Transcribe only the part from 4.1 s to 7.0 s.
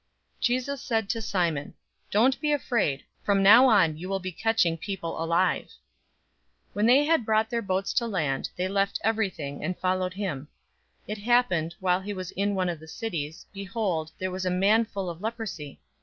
be catching people alive." 005:011 When